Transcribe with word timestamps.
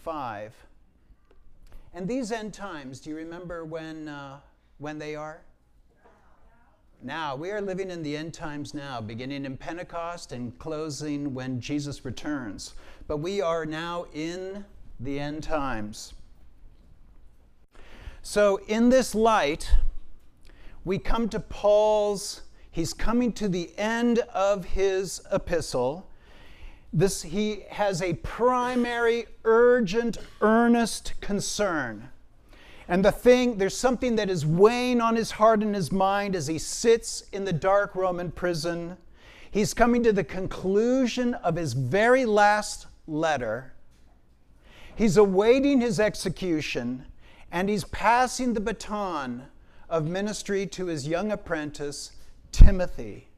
5. 0.00 0.54
And 1.92 2.08
these 2.08 2.32
end 2.32 2.54
times, 2.54 3.00
do 3.00 3.10
you 3.10 3.16
remember 3.16 3.64
when, 3.64 4.08
uh, 4.08 4.40
when 4.78 4.98
they 4.98 5.14
are? 5.14 5.42
Now, 7.02 7.34
we 7.34 7.50
are 7.50 7.60
living 7.60 7.90
in 7.90 8.02
the 8.02 8.16
end 8.16 8.34
times 8.34 8.74
now, 8.74 9.00
beginning 9.00 9.46
in 9.46 9.56
Pentecost 9.56 10.32
and 10.32 10.58
closing 10.58 11.32
when 11.32 11.58
Jesus 11.60 12.04
returns. 12.04 12.74
But 13.06 13.18
we 13.18 13.40
are 13.40 13.64
now 13.64 14.06
in 14.12 14.64
the 15.00 15.18
end 15.18 15.42
times. 15.42 16.12
So, 18.20 18.58
in 18.68 18.90
this 18.90 19.14
light, 19.14 19.72
we 20.84 20.98
come 20.98 21.28
to 21.30 21.40
Paul's, 21.40 22.42
he's 22.70 22.92
coming 22.92 23.32
to 23.32 23.48
the 23.48 23.70
end 23.78 24.18
of 24.34 24.66
his 24.66 25.22
epistle. 25.32 26.09
This, 26.92 27.22
he 27.22 27.64
has 27.70 28.02
a 28.02 28.14
primary, 28.14 29.26
urgent, 29.44 30.18
earnest 30.40 31.14
concern. 31.20 32.08
And 32.88 33.04
the 33.04 33.12
thing, 33.12 33.58
there's 33.58 33.76
something 33.76 34.16
that 34.16 34.28
is 34.28 34.44
weighing 34.44 35.00
on 35.00 35.14
his 35.14 35.30
heart 35.32 35.62
and 35.62 35.74
his 35.74 35.92
mind 35.92 36.34
as 36.34 36.48
he 36.48 36.58
sits 36.58 37.22
in 37.32 37.44
the 37.44 37.52
dark 37.52 37.94
Roman 37.94 38.32
prison. 38.32 38.96
He's 39.48 39.74
coming 39.74 40.02
to 40.02 40.12
the 40.12 40.24
conclusion 40.24 41.34
of 41.34 41.54
his 41.54 41.72
very 41.72 42.24
last 42.24 42.88
letter. 43.06 43.74
He's 44.96 45.16
awaiting 45.16 45.80
his 45.80 46.00
execution, 46.00 47.06
and 47.52 47.68
he's 47.68 47.84
passing 47.84 48.54
the 48.54 48.60
baton 48.60 49.44
of 49.88 50.06
ministry 50.06 50.66
to 50.66 50.86
his 50.86 51.06
young 51.06 51.30
apprentice, 51.30 52.10
Timothy. 52.50 53.28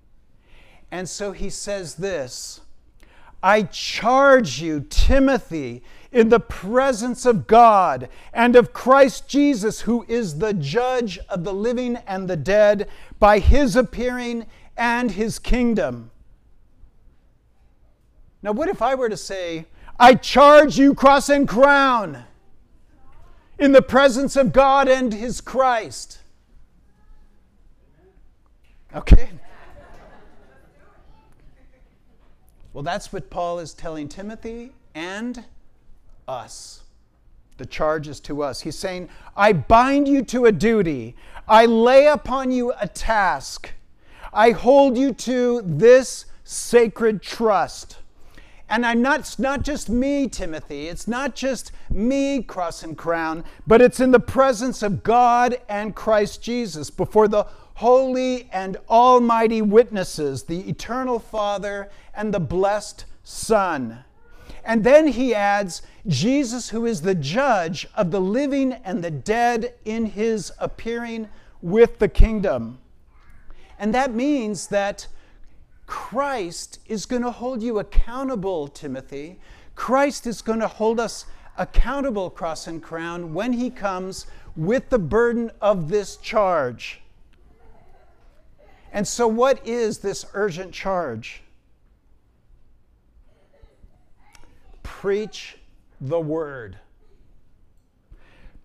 And 0.91 1.09
so 1.09 1.33
he 1.33 1.51
says 1.51 1.97
this 1.97 2.63
I 3.43 3.65
charge 3.65 4.61
you, 4.61 4.81
Timothy, 4.89 5.83
in 6.13 6.29
the 6.29 6.41
presence 6.41 7.27
of 7.27 7.47
God 7.47 8.09
and 8.33 8.55
of 8.55 8.73
Christ 8.73 9.27
Jesus, 9.29 9.81
who 9.81 10.05
is 10.07 10.39
the 10.39 10.53
judge 10.53 11.19
of 11.29 11.43
the 11.43 11.55
living 11.55 11.97
and 12.07 12.29
the 12.29 12.37
dead, 12.37 12.89
by 13.19 13.39
his 13.39 13.75
appearing 13.75 14.47
and 14.77 15.11
his 15.11 15.39
kingdom. 15.39 16.11
Now, 18.43 18.53
what 18.53 18.69
if 18.69 18.83
I 18.83 18.95
were 18.95 19.09
to 19.09 19.17
say, 19.17 19.67
I 19.99 20.15
charge 20.15 20.79
you, 20.79 20.95
cross 20.95 21.29
and 21.29 21.49
crown, 21.49 22.25
in 23.59 23.73
the 23.73 23.83
presence 23.83 24.37
of 24.37 24.53
God 24.53 24.89
and 24.89 25.13
his 25.13 25.41
Christ? 25.41 26.19
Okay. 28.95 29.31
Well, 32.73 32.83
that's 32.83 33.13
what 33.13 33.29
Paul 33.29 33.59
is 33.59 33.75
telling 33.75 34.09
Timothy 34.09 34.73
and 34.95 35.45
us. 36.27 36.83
The 37.59 37.67
charge 37.67 38.09
is 38.09 38.19
to 38.21 38.43
us. 38.43 38.61
He's 38.61 38.79
saying, 38.79 39.09
I 39.37 39.53
bind 39.53 40.09
you 40.09 40.25
to 40.27 40.47
a 40.47 40.53
duty, 40.53 41.15
I 41.47 41.67
lay 41.67 42.07
upon 42.07 42.51
you 42.51 42.73
a 42.81 42.89
task, 42.89 43.71
I 44.33 44.53
hold 44.53 44.97
you 44.97 45.13
to 45.13 45.63
this 45.65 46.25
sacred 46.45 47.23
trust. 47.23 47.99
And 48.71 48.87
I'm 48.87 49.03
not, 49.03 49.21
it's 49.21 49.39
not 49.39 49.63
just 49.63 49.91
me, 49.91 50.29
Timothy. 50.29 50.89
It's 50.89 51.07
not 51.07 51.35
just 51.35 51.73
me, 51.91 52.43
cross 52.43 52.83
and 52.83 52.97
crown, 52.97 53.45
but 53.67 53.83
it's 53.83 54.01
in 54.01 54.13
the 54.13 54.19
presence 54.19 54.83
of 54.83 55.03
God 55.03 55.61
and 55.69 55.95
Christ 55.95 56.43
Jesus 56.43 56.89
before 56.89 57.29
the 57.29 57.45
holy 57.83 58.49
and 58.53 58.77
almighty 58.89 59.61
witnesses, 59.61 60.45
the 60.45 60.61
eternal 60.71 61.19
Father 61.19 61.91
and 62.15 62.33
the 62.33 62.39
blessed 62.39 63.05
Son. 63.25 64.05
And 64.65 64.85
then 64.85 65.09
he 65.09 65.35
adds 65.35 65.83
Jesus, 66.07 66.71
who 66.71 66.87
is 66.87 67.03
the 67.03 67.17
judge 67.17 67.89
of 67.97 68.13
the 68.13 68.21
living 68.21 68.73
and 68.85 69.03
the 69.03 69.11
dead 69.11 69.75
in 69.85 70.07
his 70.07 70.53
appearing 70.61 71.29
with 71.61 71.99
the 71.99 72.07
kingdom. 72.07 72.79
And 73.81 73.93
that 73.93 74.15
means 74.15 74.69
that 74.69 75.09
Christ 75.87 76.79
is 76.87 77.05
going 77.05 77.23
to 77.23 77.33
hold 77.33 77.65
you 77.65 77.81
accountable, 77.81 78.69
Timothy. 78.69 79.41
Christ 79.75 80.29
is 80.29 80.41
going 80.41 80.61
to 80.61 80.69
hold 80.69 81.01
us 81.01 81.27
accountable, 81.59 82.31
cross 82.31 82.69
and 82.69 82.81
crown, 82.81 83.35
when 83.35 83.55
he 83.55 83.71
comes 83.71 84.27
with 84.55 84.89
the 84.89 85.01
burden 85.01 85.51
of 85.61 85.89
this 85.89 86.17
charge. 86.17 87.02
And 88.93 89.09
so, 89.09 89.27
what 89.27 89.67
is 89.67 89.99
this 89.99 90.27
urgent 90.35 90.73
charge? 90.73 91.43
Preach 94.83 95.57
the 96.01 96.21
word. 96.21 96.77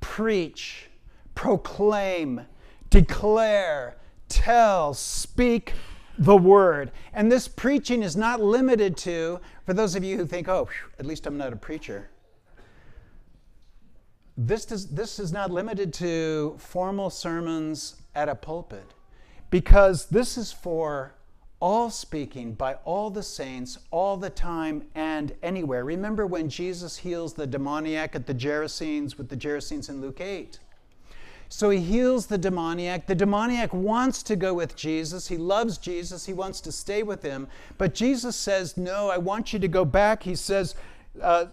Preach, 0.02 0.90
proclaim, 1.34 2.42
declare, 2.90 3.96
tell, 4.28 4.94
speak 4.94 5.74
the 6.20 6.36
word. 6.36 6.92
And 7.14 7.32
this 7.32 7.48
preaching 7.48 8.04
is 8.04 8.18
not 8.18 8.42
limited 8.42 8.98
to, 8.98 9.40
for 9.66 9.74
those 9.74 9.96
of 9.96 10.04
you 10.04 10.18
who 10.18 10.26
think, 10.26 10.50
oh, 10.50 10.66
whew, 10.66 10.92
at 11.00 11.06
least 11.06 11.26
I'm 11.26 11.38
not 11.38 11.54
a 11.54 11.56
preacher. 11.56 12.10
This, 14.36 14.66
does, 14.66 14.88
this 14.88 15.20
is 15.20 15.32
not 15.32 15.52
limited 15.52 15.94
to 15.94 16.56
formal 16.60 17.10
sermons 17.10 17.96
at 18.14 18.30
a 18.30 18.36
pulpit 18.36 18.94
because 19.50 20.08
this 20.08 20.38
is 20.38 20.52
for 20.52 21.13
all 21.59 21.90
speaking 21.90 22.53
by 22.53 22.75
all 22.85 23.09
the 23.09 23.24
saints 23.24 23.80
all 23.90 24.18
the 24.18 24.30
time 24.30 24.84
and 24.94 25.34
anywhere. 25.41 25.84
Remember 25.84 26.28
when 26.28 26.50
Jesus 26.50 26.97
heals 26.97 27.34
the 27.34 27.47
demoniac 27.47 28.16
at 28.16 28.28
the 28.28 28.34
Gerasenes 28.34 29.18
with 29.18 29.30
the 29.30 29.38
Gerasenes 29.38 29.90
in 29.90 30.02
Luke 30.02 30.22
8? 30.22 30.59
So 31.50 31.69
he 31.69 31.80
heals 31.80 32.28
the 32.28 32.38
demoniac. 32.38 33.07
The 33.07 33.16
demoniac 33.16 33.74
wants 33.74 34.22
to 34.24 34.36
go 34.36 34.53
with 34.53 34.75
Jesus. 34.75 35.28
He 35.28 35.38
loves 35.38 35.78
Jesus. 35.78 36.25
He 36.25 36.34
wants 36.34 36.59
to 36.62 36.72
stay 36.72 37.03
with 37.03 37.24
him. 37.24 37.47
But 37.78 37.96
Jesus 37.96 38.36
says, 38.36 38.75
No, 38.75 39.09
I 39.09 39.18
want 39.18 39.53
you 39.53 39.59
to 39.59 39.68
go 39.68 39.86
back. 39.86 40.24
He 40.24 40.36
says, 40.36 40.75
uh, 41.22 41.46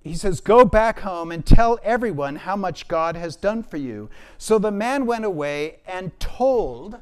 he 0.00 0.14
says, 0.14 0.40
Go 0.40 0.64
back 0.64 1.00
home 1.00 1.32
and 1.32 1.44
tell 1.44 1.80
everyone 1.82 2.36
how 2.36 2.54
much 2.54 2.86
God 2.86 3.16
has 3.16 3.34
done 3.34 3.64
for 3.64 3.78
you. 3.78 4.08
So 4.38 4.58
the 4.58 4.70
man 4.70 5.06
went 5.06 5.24
away 5.24 5.80
and 5.86 6.18
told 6.20 6.98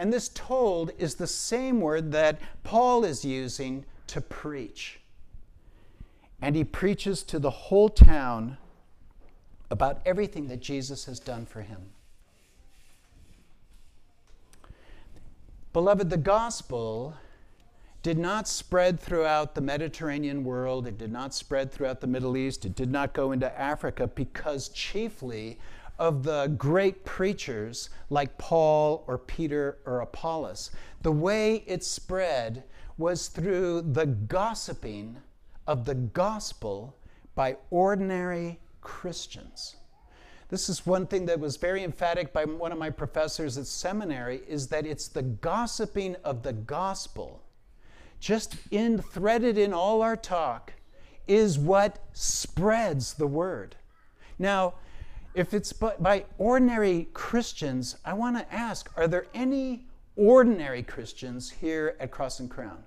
and 0.00 0.10
this 0.10 0.30
told 0.30 0.92
is 0.96 1.16
the 1.16 1.26
same 1.26 1.78
word 1.78 2.10
that 2.12 2.40
Paul 2.64 3.04
is 3.04 3.22
using 3.22 3.84
to 4.06 4.22
preach. 4.22 4.98
And 6.40 6.56
he 6.56 6.64
preaches 6.64 7.22
to 7.24 7.38
the 7.38 7.50
whole 7.50 7.90
town 7.90 8.56
about 9.70 10.00
everything 10.06 10.48
that 10.48 10.60
Jesus 10.60 11.04
has 11.04 11.20
done 11.20 11.44
for 11.44 11.60
him. 11.60 11.90
Beloved, 15.74 16.08
the 16.08 16.16
gospel 16.16 17.12
did 18.02 18.16
not 18.16 18.48
spread 18.48 18.98
throughout 18.98 19.54
the 19.54 19.60
Mediterranean 19.60 20.44
world, 20.44 20.86
it 20.86 20.96
did 20.96 21.12
not 21.12 21.34
spread 21.34 21.70
throughout 21.70 22.00
the 22.00 22.06
Middle 22.06 22.38
East, 22.38 22.64
it 22.64 22.74
did 22.74 22.90
not 22.90 23.12
go 23.12 23.32
into 23.32 23.60
Africa 23.60 24.06
because 24.06 24.70
chiefly 24.70 25.58
of 26.00 26.22
the 26.22 26.48
great 26.56 27.04
preachers 27.04 27.90
like 28.08 28.38
Paul 28.38 29.04
or 29.06 29.18
Peter 29.18 29.78
or 29.84 30.00
Apollos. 30.00 30.70
The 31.02 31.12
way 31.12 31.62
it 31.66 31.84
spread 31.84 32.64
was 32.96 33.28
through 33.28 33.82
the 33.82 34.06
gossiping 34.06 35.18
of 35.66 35.84
the 35.84 35.94
gospel 35.94 36.96
by 37.34 37.58
ordinary 37.70 38.58
Christians. 38.80 39.76
This 40.48 40.68
is 40.68 40.86
one 40.86 41.06
thing 41.06 41.26
that 41.26 41.38
was 41.38 41.58
very 41.58 41.84
emphatic 41.84 42.32
by 42.32 42.46
one 42.46 42.72
of 42.72 42.78
my 42.78 42.90
professors 42.90 43.58
at 43.58 43.66
seminary 43.66 44.40
is 44.48 44.68
that 44.68 44.86
it's 44.86 45.06
the 45.06 45.22
gossiping 45.22 46.16
of 46.24 46.42
the 46.42 46.54
gospel 46.54 47.44
just 48.20 48.56
in 48.70 49.00
threaded 49.00 49.56
in 49.56 49.72
all 49.72 50.02
our 50.02 50.16
talk 50.16 50.74
is 51.26 51.58
what 51.58 51.98
spreads 52.12 53.14
the 53.14 53.26
word. 53.26 53.76
Now, 54.38 54.74
if 55.34 55.54
it's 55.54 55.72
by 55.72 56.24
ordinary 56.38 57.08
Christians, 57.12 57.96
I 58.04 58.14
want 58.14 58.36
to 58.36 58.54
ask 58.54 58.90
are 58.96 59.08
there 59.08 59.26
any 59.34 59.84
ordinary 60.16 60.82
Christians 60.82 61.50
here 61.50 61.96
at 62.00 62.10
Cross 62.10 62.40
and 62.40 62.50
Crown? 62.50 62.82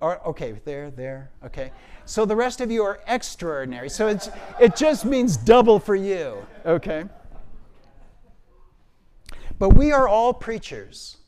Or, 0.00 0.20
okay, 0.26 0.60
there, 0.64 0.90
there, 0.90 1.30
okay. 1.44 1.70
So 2.06 2.24
the 2.24 2.34
rest 2.34 2.60
of 2.60 2.72
you 2.72 2.82
are 2.82 3.00
extraordinary. 3.06 3.88
So 3.88 4.08
it's, 4.08 4.30
it 4.60 4.74
just 4.74 5.04
means 5.04 5.36
double 5.36 5.78
for 5.78 5.94
you, 5.94 6.44
okay? 6.66 7.04
But 9.60 9.70
we 9.70 9.92
are 9.92 10.08
all 10.08 10.34
preachers. 10.34 11.18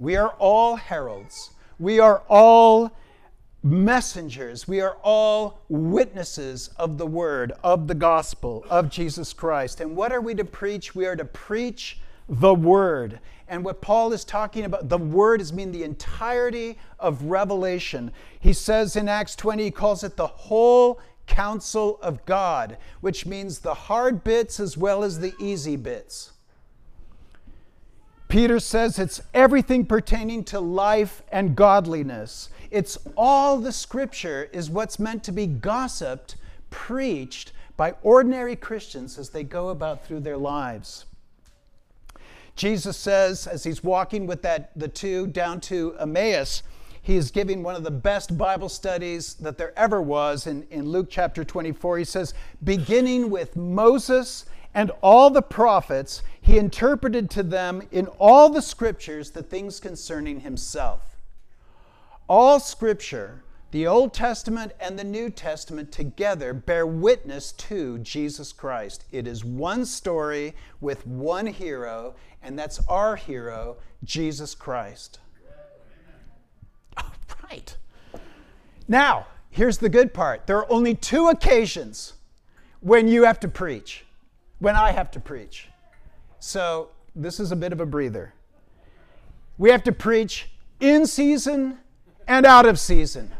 We 0.00 0.16
are 0.16 0.30
all 0.40 0.74
heralds. 0.74 1.52
We 1.78 2.00
are 2.00 2.24
all 2.28 2.90
messengers. 3.64 4.68
We 4.68 4.82
are 4.82 4.98
all 5.02 5.62
witnesses 5.70 6.68
of 6.76 6.98
the 6.98 7.06
word, 7.06 7.52
of 7.64 7.88
the 7.88 7.94
gospel, 7.94 8.64
of 8.68 8.90
Jesus 8.90 9.32
Christ. 9.32 9.80
And 9.80 9.96
what 9.96 10.12
are 10.12 10.20
we 10.20 10.34
to 10.34 10.44
preach? 10.44 10.94
We 10.94 11.06
are 11.06 11.16
to 11.16 11.24
preach 11.24 11.98
the 12.28 12.54
word. 12.54 13.20
And 13.48 13.64
what 13.64 13.80
Paul 13.80 14.12
is 14.12 14.24
talking 14.24 14.64
about, 14.64 14.90
the 14.90 14.98
word 14.98 15.40
is 15.40 15.52
mean 15.52 15.72
the 15.72 15.82
entirety 15.82 16.78
of 16.98 17.24
Revelation. 17.24 18.12
He 18.38 18.52
says 18.52 18.96
in 18.96 19.08
Acts 19.08 19.34
20, 19.34 19.64
he 19.64 19.70
calls 19.70 20.04
it 20.04 20.16
the 20.16 20.26
whole 20.26 21.00
counsel 21.26 21.98
of 22.02 22.24
God, 22.26 22.76
which 23.00 23.24
means 23.24 23.60
the 23.60 23.74
hard 23.74 24.22
bits 24.24 24.60
as 24.60 24.76
well 24.76 25.02
as 25.02 25.20
the 25.20 25.32
easy 25.40 25.76
bits. 25.76 26.32
Peter 28.28 28.58
says 28.58 28.98
it's 28.98 29.22
everything 29.32 29.86
pertaining 29.86 30.44
to 30.44 30.58
life 30.58 31.22
and 31.30 31.54
godliness. 31.54 32.48
It's 32.74 32.98
all 33.16 33.58
the 33.58 33.70
scripture 33.70 34.48
is 34.52 34.68
what's 34.68 34.98
meant 34.98 35.22
to 35.24 35.32
be 35.32 35.46
gossiped, 35.46 36.34
preached 36.70 37.52
by 37.76 37.94
ordinary 38.02 38.56
Christians 38.56 39.16
as 39.16 39.30
they 39.30 39.44
go 39.44 39.68
about 39.68 40.04
through 40.04 40.18
their 40.18 40.36
lives. 40.36 41.04
Jesus 42.56 42.96
says, 42.96 43.46
as 43.46 43.62
he's 43.62 43.84
walking 43.84 44.26
with 44.26 44.42
that, 44.42 44.72
the 44.74 44.88
two 44.88 45.28
down 45.28 45.60
to 45.60 45.94
Emmaus, 46.00 46.64
he 47.00 47.14
is 47.14 47.30
giving 47.30 47.62
one 47.62 47.76
of 47.76 47.84
the 47.84 47.92
best 47.92 48.36
Bible 48.36 48.68
studies 48.68 49.34
that 49.34 49.56
there 49.56 49.72
ever 49.78 50.02
was 50.02 50.48
in, 50.48 50.66
in 50.68 50.88
Luke 50.88 51.06
chapter 51.08 51.44
24. 51.44 51.98
He 51.98 52.04
says, 52.04 52.34
beginning 52.64 53.30
with 53.30 53.54
Moses 53.54 54.46
and 54.74 54.90
all 55.00 55.30
the 55.30 55.42
prophets, 55.42 56.24
he 56.40 56.58
interpreted 56.58 57.30
to 57.30 57.44
them 57.44 57.82
in 57.92 58.08
all 58.18 58.48
the 58.50 58.62
scriptures 58.62 59.30
the 59.30 59.44
things 59.44 59.78
concerning 59.78 60.40
himself. 60.40 61.13
All 62.28 62.58
scripture, 62.58 63.44
the 63.70 63.86
Old 63.86 64.14
Testament 64.14 64.72
and 64.80 64.98
the 64.98 65.04
New 65.04 65.28
Testament 65.28 65.92
together, 65.92 66.54
bear 66.54 66.86
witness 66.86 67.52
to 67.52 67.98
Jesus 67.98 68.50
Christ. 68.50 69.04
It 69.12 69.26
is 69.26 69.44
one 69.44 69.84
story 69.84 70.54
with 70.80 71.06
one 71.06 71.46
hero, 71.46 72.14
and 72.42 72.58
that's 72.58 72.80
our 72.88 73.16
hero, 73.16 73.76
Jesus 74.04 74.54
Christ. 74.54 75.18
Right. 77.50 77.76
Now, 78.88 79.26
here's 79.50 79.76
the 79.76 79.90
good 79.90 80.14
part 80.14 80.46
there 80.46 80.56
are 80.56 80.72
only 80.72 80.94
two 80.94 81.28
occasions 81.28 82.14
when 82.80 83.06
you 83.06 83.24
have 83.24 83.38
to 83.40 83.48
preach, 83.48 84.06
when 84.60 84.76
I 84.76 84.92
have 84.92 85.10
to 85.10 85.20
preach. 85.20 85.68
So, 86.38 86.88
this 87.14 87.38
is 87.38 87.52
a 87.52 87.56
bit 87.56 87.72
of 87.72 87.80
a 87.80 87.86
breather. 87.86 88.32
We 89.58 89.70
have 89.70 89.84
to 89.84 89.92
preach 89.92 90.50
in 90.80 91.06
season 91.06 91.78
and 92.26 92.46
out 92.46 92.66
of 92.66 92.78
season. 92.78 93.30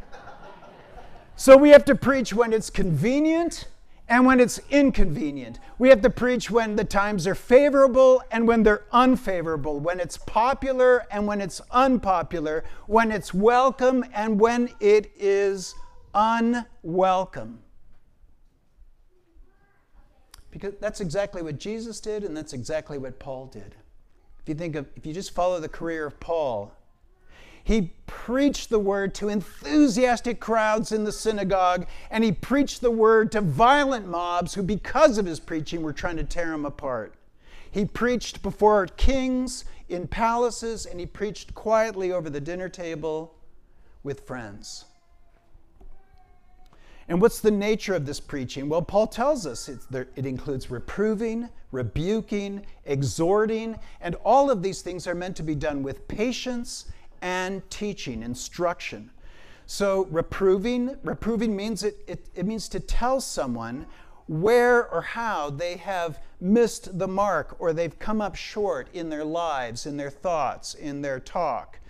So, 1.36 1.56
we 1.56 1.70
have 1.70 1.84
to 1.86 1.94
preach 1.94 2.32
when 2.32 2.52
it's 2.52 2.70
convenient 2.70 3.66
and 4.08 4.26
when 4.26 4.38
it's 4.38 4.60
inconvenient. 4.70 5.58
We 5.78 5.88
have 5.88 6.02
to 6.02 6.10
preach 6.10 6.50
when 6.50 6.76
the 6.76 6.84
times 6.84 7.26
are 7.26 7.34
favorable 7.34 8.22
and 8.30 8.46
when 8.46 8.62
they're 8.62 8.84
unfavorable, 8.92 9.80
when 9.80 9.98
it's 9.98 10.18
popular 10.18 11.06
and 11.10 11.26
when 11.26 11.40
it's 11.40 11.60
unpopular, 11.70 12.64
when 12.86 13.10
it's 13.10 13.32
welcome 13.32 14.04
and 14.14 14.38
when 14.38 14.70
it 14.80 15.10
is 15.16 15.74
unwelcome. 16.14 17.60
Because 20.50 20.74
that's 20.80 21.00
exactly 21.00 21.42
what 21.42 21.58
Jesus 21.58 21.98
did 21.98 22.22
and 22.22 22.36
that's 22.36 22.52
exactly 22.52 22.98
what 22.98 23.18
Paul 23.18 23.46
did. 23.46 23.74
If 24.40 24.48
you 24.48 24.54
think 24.54 24.76
of 24.76 24.86
if 24.94 25.06
you 25.06 25.12
just 25.12 25.34
follow 25.34 25.58
the 25.58 25.68
career 25.68 26.06
of 26.06 26.20
Paul, 26.20 26.72
he 27.64 27.94
preached 28.06 28.68
the 28.68 28.78
word 28.78 29.14
to 29.14 29.30
enthusiastic 29.30 30.38
crowds 30.38 30.92
in 30.92 31.04
the 31.04 31.12
synagogue, 31.12 31.86
and 32.10 32.22
he 32.22 32.30
preached 32.30 32.82
the 32.82 32.90
word 32.90 33.32
to 33.32 33.40
violent 33.40 34.06
mobs 34.06 34.54
who, 34.54 34.62
because 34.62 35.16
of 35.16 35.24
his 35.24 35.40
preaching, 35.40 35.82
were 35.82 35.94
trying 35.94 36.18
to 36.18 36.24
tear 36.24 36.52
him 36.52 36.66
apart. 36.66 37.14
He 37.70 37.86
preached 37.86 38.42
before 38.42 38.86
kings 38.86 39.64
in 39.88 40.06
palaces, 40.06 40.84
and 40.84 41.00
he 41.00 41.06
preached 41.06 41.54
quietly 41.54 42.12
over 42.12 42.28
the 42.28 42.40
dinner 42.40 42.68
table 42.68 43.34
with 44.02 44.26
friends. 44.26 44.84
And 47.08 47.20
what's 47.20 47.40
the 47.40 47.50
nature 47.50 47.94
of 47.94 48.06
this 48.06 48.20
preaching? 48.20 48.68
Well, 48.68 48.82
Paul 48.82 49.06
tells 49.06 49.46
us 49.46 49.68
there, 49.90 50.08
it 50.16 50.24
includes 50.26 50.70
reproving, 50.70 51.48
rebuking, 51.72 52.64
exhorting, 52.84 53.76
and 54.00 54.14
all 54.24 54.50
of 54.50 54.62
these 54.62 54.82
things 54.82 55.06
are 55.06 55.14
meant 55.14 55.36
to 55.36 55.42
be 55.42 55.54
done 55.54 55.82
with 55.82 56.06
patience 56.08 56.86
and 57.24 57.68
teaching, 57.70 58.22
instruction. 58.22 59.10
So 59.64 60.04
reproving, 60.10 60.98
reproving 61.02 61.56
means 61.56 61.82
it, 61.82 61.96
it, 62.06 62.28
it 62.34 62.44
means 62.44 62.68
to 62.68 62.78
tell 62.78 63.18
someone 63.18 63.86
where 64.26 64.86
or 64.90 65.00
how 65.00 65.48
they 65.48 65.78
have 65.78 66.20
missed 66.38 66.98
the 66.98 67.08
mark 67.08 67.56
or 67.58 67.72
they've 67.72 67.98
come 67.98 68.20
up 68.20 68.34
short 68.34 68.88
in 68.92 69.08
their 69.08 69.24
lives, 69.24 69.86
in 69.86 69.96
their 69.96 70.10
thoughts, 70.10 70.74
in 70.74 71.00
their 71.00 71.18
talk. 71.18 71.80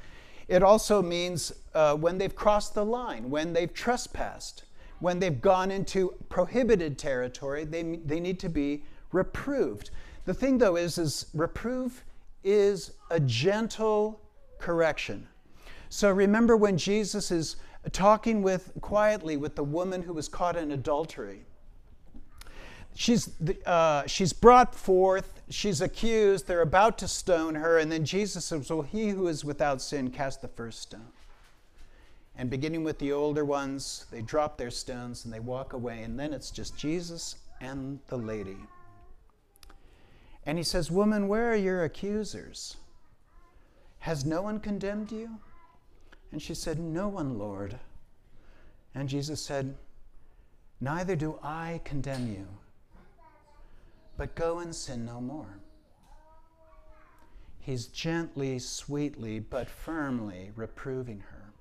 It 0.47 0.63
also 0.63 1.03
means 1.03 1.53
uh, 1.75 1.97
when 1.97 2.17
they've 2.17 2.35
crossed 2.35 2.75
the 2.75 2.85
line, 2.85 3.29
when 3.29 3.53
they've 3.53 3.75
trespassed, 3.75 4.63
when 5.01 5.19
they've 5.19 5.41
gone 5.41 5.73
into 5.73 6.15
prohibited 6.29 6.97
territory, 6.97 7.65
they, 7.65 7.97
they 8.05 8.21
need 8.21 8.39
to 8.39 8.49
be 8.49 8.85
reproved. 9.11 9.91
The 10.27 10.35
thing, 10.35 10.59
though, 10.59 10.77
is, 10.77 10.97
is 10.97 11.27
reprove 11.35 12.05
is 12.45 12.93
a 13.11 13.19
gentle 13.19 14.21
correction. 14.59 15.29
So 15.89 16.11
remember 16.11 16.57
when 16.57 16.77
Jesus 16.77 17.31
is 17.31 17.57
talking 17.93 18.43
with 18.43 18.73
quietly 18.81 19.37
with 19.37 19.57
the 19.57 19.65
woman 19.65 20.03
who 20.03 20.15
was 20.15 20.29
caught 20.29 20.57
in 20.57 20.73
adultery. 20.73 21.45
She's, 22.97 23.31
uh, 23.67 24.07
she's 24.07 24.33
brought 24.33 24.75
forth, 24.75 25.43
she's 25.51 25.81
accused, 25.81 26.47
they're 26.47 26.61
about 26.61 26.97
to 26.99 27.09
stone 27.09 27.57
her, 27.57 27.79
and 27.79 27.91
then 27.91 28.05
Jesus 28.05 28.45
says, 28.45 28.71
Well, 28.71 28.83
he 28.83 29.09
who 29.09 29.27
is 29.27 29.45
without 29.45 29.83
sin 29.83 30.11
cast 30.11 30.43
the 30.43 30.49
first 30.49 30.83
stone. 30.83 31.09
And 32.37 32.49
beginning 32.51 32.85
with 32.85 32.99
the 32.99 33.13
older 33.13 33.45
ones, 33.45 34.07
they 34.11 34.23
drop 34.23 34.59
their 34.59 34.71
stones 34.71 35.25
and 35.25 35.35
they 35.35 35.41
walk 35.41 35.73
away, 35.73 36.03
and 36.03 36.19
then 36.19 36.33
it's 36.33 36.51
just 36.51 36.77
Jesus 36.77 37.37
and 37.61 37.99
the 38.07 38.17
lady. 38.17 38.59
And 40.47 40.57
he 40.57 40.65
says, 40.65 40.91
Woman, 40.91 41.27
where 41.27 41.51
are 41.51 41.57
your 41.57 41.83
accusers? 41.83 42.77
Has 44.05 44.27
no 44.27 44.43
one 44.43 44.61
condemned 44.61 45.11
you? 45.11 45.31
And 46.31 46.43
she 46.43 46.53
said, 46.53 46.79
No 46.79 47.09
one, 47.09 47.39
Lord. 47.39 47.79
And 48.95 49.09
Jesus 49.09 49.41
said, 49.41 49.77
Neither 50.79 51.17
do 51.17 51.39
I 51.43 51.81
condemn 51.85 52.31
you, 52.31 52.47
but 54.19 54.35
go 54.35 54.59
and 54.59 54.77
sin 54.77 55.07
no 55.07 55.23
more. 55.23 55.59
He's 57.61 57.87
gently, 57.87 58.59
sweetly, 58.59 59.41
but 59.41 59.71
firmly 59.71 60.51
reproving 60.55 61.21
her. 61.21 61.55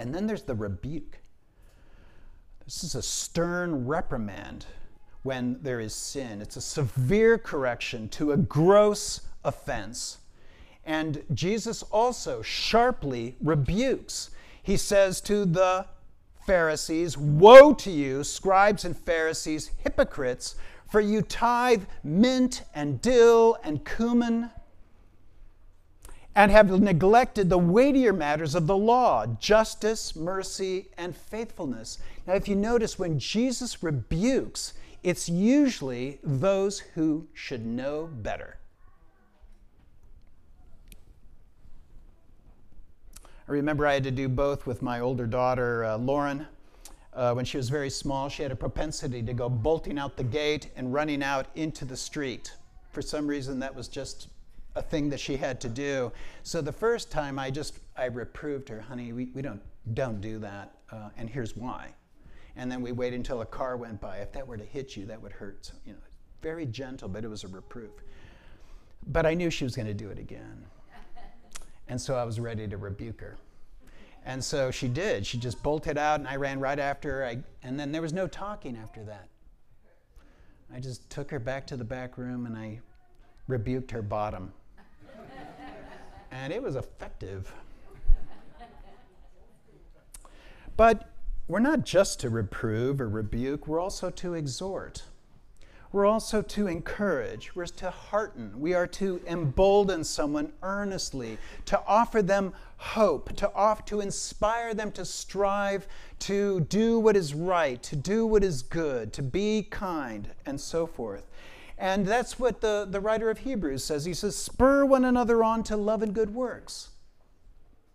And 0.00 0.12
then 0.12 0.26
there's 0.26 0.42
the 0.42 0.56
rebuke. 0.56 1.18
This 2.64 2.82
is 2.82 2.96
a 2.96 3.02
stern 3.02 3.86
reprimand 3.86 4.66
when 5.22 5.62
there 5.62 5.78
is 5.78 5.94
sin. 5.94 6.42
It's 6.42 6.56
a 6.56 6.60
severe 6.60 7.38
correction 7.38 8.08
to 8.08 8.32
a 8.32 8.36
gross 8.36 9.20
offense. 9.44 10.18
And 10.88 11.22
Jesus 11.34 11.82
also 11.82 12.40
sharply 12.40 13.36
rebukes. 13.42 14.30
He 14.62 14.78
says 14.78 15.20
to 15.20 15.44
the 15.44 15.84
Pharisees, 16.46 17.18
Woe 17.18 17.74
to 17.74 17.90
you, 17.90 18.24
scribes 18.24 18.86
and 18.86 18.96
Pharisees, 18.96 19.70
hypocrites, 19.84 20.56
for 20.90 21.02
you 21.02 21.20
tithe 21.20 21.82
mint 22.02 22.62
and 22.74 23.02
dill 23.02 23.58
and 23.62 23.84
cumin 23.84 24.48
and 26.34 26.50
have 26.50 26.70
neglected 26.80 27.50
the 27.50 27.58
weightier 27.58 28.14
matters 28.14 28.54
of 28.54 28.66
the 28.66 28.76
law 28.76 29.26
justice, 29.26 30.16
mercy, 30.16 30.88
and 30.96 31.14
faithfulness. 31.14 31.98
Now, 32.26 32.32
if 32.32 32.48
you 32.48 32.56
notice, 32.56 32.98
when 32.98 33.18
Jesus 33.18 33.82
rebukes, 33.82 34.72
it's 35.02 35.28
usually 35.28 36.18
those 36.22 36.78
who 36.78 37.26
should 37.34 37.66
know 37.66 38.08
better. 38.10 38.56
I 43.48 43.52
remember 43.52 43.86
I 43.86 43.94
had 43.94 44.04
to 44.04 44.10
do 44.10 44.28
both 44.28 44.66
with 44.66 44.82
my 44.82 45.00
older 45.00 45.26
daughter, 45.26 45.82
uh, 45.82 45.96
Lauren. 45.96 46.46
Uh, 47.14 47.32
when 47.32 47.46
she 47.46 47.56
was 47.56 47.70
very 47.70 47.88
small, 47.88 48.28
she 48.28 48.42
had 48.42 48.52
a 48.52 48.56
propensity 48.56 49.22
to 49.22 49.32
go 49.32 49.48
bolting 49.48 49.98
out 49.98 50.18
the 50.18 50.24
gate 50.24 50.70
and 50.76 50.92
running 50.92 51.22
out 51.22 51.46
into 51.54 51.86
the 51.86 51.96
street. 51.96 52.52
For 52.90 53.00
some 53.00 53.26
reason, 53.26 53.58
that 53.60 53.74
was 53.74 53.88
just 53.88 54.28
a 54.76 54.82
thing 54.82 55.08
that 55.08 55.18
she 55.18 55.34
had 55.34 55.62
to 55.62 55.68
do. 55.70 56.12
So 56.42 56.60
the 56.60 56.72
first 56.72 57.10
time, 57.10 57.38
I 57.38 57.50
just 57.50 57.78
I 57.96 58.04
reproved 58.04 58.68
her, 58.68 58.82
honey, 58.82 59.14
we, 59.14 59.30
we 59.34 59.40
don't 59.40 59.62
don't 59.94 60.20
do 60.20 60.38
that, 60.40 60.74
uh, 60.92 61.08
and 61.16 61.30
here's 61.30 61.56
why. 61.56 61.88
And 62.56 62.70
then 62.70 62.82
we 62.82 62.92
waited 62.92 63.16
until 63.16 63.40
a 63.40 63.46
car 63.46 63.78
went 63.78 63.98
by. 63.98 64.18
If 64.18 64.30
that 64.32 64.46
were 64.46 64.58
to 64.58 64.64
hit 64.64 64.94
you, 64.94 65.06
that 65.06 65.22
would 65.22 65.32
hurt. 65.32 65.64
So, 65.64 65.72
you 65.86 65.94
know, 65.94 65.98
very 66.42 66.66
gentle, 66.66 67.08
but 67.08 67.24
it 67.24 67.28
was 67.28 67.44
a 67.44 67.48
reproof. 67.48 67.92
But 69.06 69.24
I 69.24 69.32
knew 69.32 69.48
she 69.48 69.64
was 69.64 69.74
going 69.74 69.88
to 69.88 69.94
do 69.94 70.10
it 70.10 70.18
again. 70.18 70.66
And 71.88 72.00
so 72.00 72.16
I 72.16 72.24
was 72.24 72.38
ready 72.38 72.68
to 72.68 72.76
rebuke 72.76 73.20
her. 73.20 73.36
And 74.24 74.42
so 74.42 74.70
she 74.70 74.88
did. 74.88 75.24
She 75.24 75.38
just 75.38 75.62
bolted 75.62 75.96
out, 75.96 76.20
and 76.20 76.28
I 76.28 76.36
ran 76.36 76.60
right 76.60 76.78
after 76.78 77.10
her. 77.12 77.26
I, 77.26 77.38
and 77.62 77.80
then 77.80 77.92
there 77.92 78.02
was 78.02 78.12
no 78.12 78.26
talking 78.26 78.76
after 78.76 79.02
that. 79.04 79.28
I 80.72 80.80
just 80.80 81.08
took 81.08 81.30
her 81.30 81.38
back 81.38 81.66
to 81.68 81.76
the 81.76 81.84
back 81.84 82.18
room 82.18 82.44
and 82.44 82.56
I 82.56 82.80
rebuked 83.46 83.90
her 83.90 84.02
bottom. 84.02 84.52
and 86.30 86.52
it 86.52 86.62
was 86.62 86.76
effective. 86.76 87.52
But 90.76 91.10
we're 91.48 91.58
not 91.58 91.84
just 91.84 92.20
to 92.20 92.30
reprove 92.30 93.00
or 93.00 93.08
rebuke, 93.08 93.66
we're 93.66 93.80
also 93.80 94.10
to 94.10 94.34
exhort. 94.34 95.02
We're 95.90 96.04
also 96.04 96.42
to 96.42 96.66
encourage, 96.66 97.54
we're 97.54 97.64
to 97.66 97.88
hearten, 97.88 98.60
we 98.60 98.74
are 98.74 98.86
to 98.88 99.22
embolden 99.26 100.04
someone 100.04 100.52
earnestly, 100.62 101.38
to 101.64 101.82
offer 101.86 102.20
them 102.20 102.52
hope, 102.76 103.34
to, 103.36 103.52
off, 103.54 103.86
to 103.86 104.00
inspire 104.00 104.74
them 104.74 104.92
to 104.92 105.04
strive 105.06 105.88
to 106.20 106.60
do 106.60 107.00
what 107.00 107.16
is 107.16 107.32
right, 107.32 107.82
to 107.84 107.96
do 107.96 108.26
what 108.26 108.44
is 108.44 108.60
good, 108.60 109.14
to 109.14 109.22
be 109.22 109.62
kind, 109.62 110.28
and 110.44 110.60
so 110.60 110.86
forth. 110.86 111.26
And 111.78 112.06
that's 112.06 112.38
what 112.38 112.60
the, 112.60 112.86
the 112.90 113.00
writer 113.00 113.30
of 113.30 113.38
Hebrews 113.38 113.82
says. 113.82 114.04
He 114.04 114.12
says, 114.12 114.36
Spur 114.36 114.84
one 114.84 115.04
another 115.04 115.42
on 115.42 115.62
to 115.64 115.76
love 115.76 116.02
and 116.02 116.12
good 116.12 116.34
works. 116.34 116.90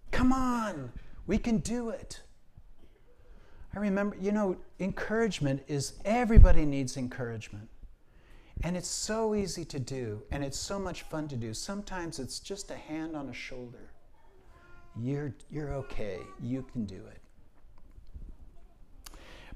Come 0.09 0.31
on, 0.31 0.91
we 1.27 1.37
can 1.37 1.57
do 1.57 1.89
it. 1.89 2.21
I 3.75 3.79
remember, 3.79 4.15
you 4.19 4.31
know, 4.31 4.57
encouragement 4.79 5.63
is 5.67 5.93
everybody 6.05 6.65
needs 6.65 6.97
encouragement. 6.97 7.69
And 8.61 8.77
it's 8.77 8.87
so 8.87 9.35
easy 9.35 9.65
to 9.65 9.79
do, 9.79 10.21
and 10.31 10.43
it's 10.43 10.59
so 10.59 10.79
much 10.79 11.01
fun 11.03 11.27
to 11.29 11.35
do. 11.35 11.53
Sometimes 11.53 12.19
it's 12.19 12.39
just 12.39 12.71
a 12.71 12.75
hand 12.75 13.15
on 13.15 13.29
a 13.29 13.33
shoulder. 13.33 13.91
You're, 14.95 15.33
you're 15.51 15.73
okay, 15.73 16.19
you 16.41 16.65
can 16.71 16.85
do 16.85 17.01
it. 17.07 17.19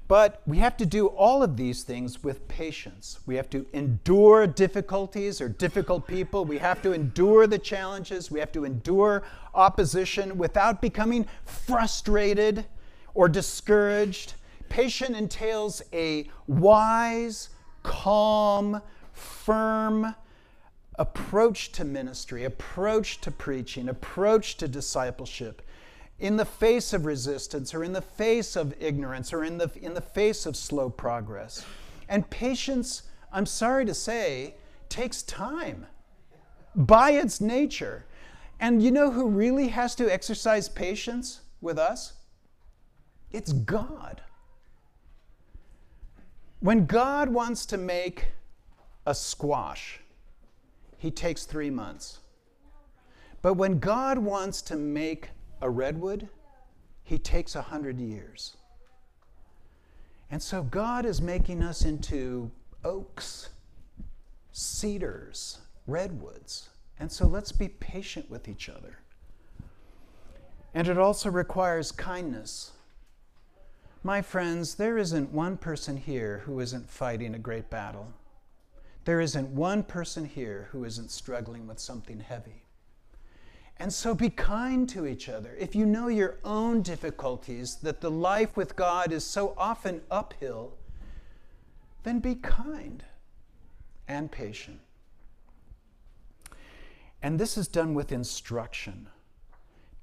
But 0.08 0.40
we 0.46 0.56
have 0.58 0.76
to 0.78 0.86
do 0.86 1.08
all 1.08 1.42
of 1.42 1.58
these 1.58 1.82
things 1.82 2.24
with 2.24 2.48
patience. 2.48 3.20
We 3.26 3.36
have 3.36 3.50
to 3.50 3.66
endure 3.74 4.46
difficulties 4.46 5.38
or 5.38 5.50
difficult 5.50 6.06
people. 6.06 6.46
We 6.46 6.56
have 6.58 6.80
to 6.80 6.92
endure 6.92 7.46
the 7.46 7.58
challenges. 7.58 8.30
We 8.30 8.40
have 8.40 8.50
to 8.52 8.64
endure 8.64 9.22
opposition 9.54 10.38
without 10.38 10.80
becoming 10.80 11.26
frustrated 11.44 12.64
or 13.12 13.28
discouraged. 13.28 14.32
Patience 14.70 15.16
entails 15.16 15.82
a 15.92 16.30
wise, 16.46 17.50
calm, 17.88 18.82
firm 19.12 20.14
approach 20.96 21.72
to 21.72 21.84
ministry, 21.84 22.44
approach 22.44 23.20
to 23.22 23.30
preaching, 23.30 23.88
approach 23.88 24.56
to 24.58 24.68
discipleship 24.68 25.62
in 26.18 26.36
the 26.36 26.44
face 26.44 26.92
of 26.92 27.06
resistance 27.06 27.74
or 27.74 27.82
in 27.82 27.92
the 27.92 28.02
face 28.02 28.56
of 28.56 28.74
ignorance 28.78 29.32
or 29.32 29.42
in 29.42 29.56
the, 29.56 29.70
in 29.80 29.94
the 29.94 30.00
face 30.00 30.44
of 30.44 30.54
slow 30.56 30.90
progress. 30.90 31.64
And 32.08 32.28
patience, 32.28 33.04
I'm 33.32 33.46
sorry 33.46 33.86
to 33.86 33.94
say, 33.94 34.54
takes 34.88 35.22
time 35.22 35.86
by 36.74 37.12
its 37.12 37.40
nature. 37.40 38.04
And 38.60 38.82
you 38.82 38.90
know 38.90 39.10
who 39.10 39.28
really 39.28 39.68
has 39.68 39.94
to 39.96 40.12
exercise 40.12 40.68
patience 40.68 41.40
with 41.60 41.78
us? 41.78 42.14
It's 43.30 43.52
God. 43.52 44.22
When 46.60 46.86
God 46.86 47.28
wants 47.28 47.66
to 47.66 47.76
make 47.76 48.26
a 49.06 49.14
squash, 49.14 50.00
he 50.96 51.10
takes 51.10 51.44
three 51.44 51.70
months. 51.70 52.18
But 53.42 53.54
when 53.54 53.78
God 53.78 54.18
wants 54.18 54.60
to 54.62 54.76
make 54.76 55.30
a 55.62 55.70
redwood, 55.70 56.28
he 57.04 57.18
takes 57.18 57.54
a 57.54 57.62
hundred 57.62 58.00
years. 58.00 58.56
And 60.30 60.42
so 60.42 60.62
God 60.62 61.06
is 61.06 61.22
making 61.22 61.62
us 61.62 61.84
into 61.84 62.50
oaks, 62.84 63.50
cedars, 64.52 65.58
redwoods. 65.86 66.70
And 66.98 67.10
so 67.10 67.26
let's 67.26 67.52
be 67.52 67.68
patient 67.68 68.28
with 68.28 68.48
each 68.48 68.68
other. 68.68 68.98
And 70.74 70.88
it 70.88 70.98
also 70.98 71.30
requires 71.30 71.92
kindness. 71.92 72.72
My 74.04 74.22
friends, 74.22 74.76
there 74.76 74.96
isn't 74.96 75.32
one 75.32 75.56
person 75.56 75.96
here 75.96 76.42
who 76.44 76.60
isn't 76.60 76.88
fighting 76.88 77.34
a 77.34 77.38
great 77.38 77.68
battle. 77.68 78.12
There 79.04 79.20
isn't 79.20 79.48
one 79.48 79.82
person 79.82 80.24
here 80.24 80.68
who 80.70 80.84
isn't 80.84 81.10
struggling 81.10 81.66
with 81.66 81.80
something 81.80 82.20
heavy. 82.20 82.62
And 83.78 83.92
so 83.92 84.14
be 84.14 84.30
kind 84.30 84.88
to 84.90 85.06
each 85.06 85.28
other. 85.28 85.56
If 85.58 85.74
you 85.74 85.86
know 85.86 86.08
your 86.08 86.38
own 86.44 86.82
difficulties, 86.82 87.76
that 87.76 88.00
the 88.00 88.10
life 88.10 88.56
with 88.56 88.76
God 88.76 89.12
is 89.12 89.24
so 89.24 89.54
often 89.56 90.02
uphill, 90.10 90.74
then 92.04 92.20
be 92.20 92.36
kind 92.36 93.04
and 94.06 94.30
patient. 94.30 94.80
And 97.22 97.38
this 97.38 97.58
is 97.58 97.66
done 97.66 97.94
with 97.94 98.12
instruction. 98.12 99.08